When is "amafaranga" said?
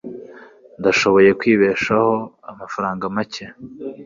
2.51-3.03